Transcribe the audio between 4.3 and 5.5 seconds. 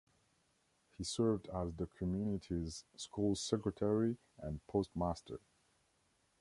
and postmaster.